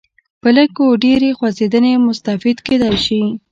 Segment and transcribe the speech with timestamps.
[0.41, 3.21] په لږ و ډېرې خوځېدنې مستفید کېدای شي.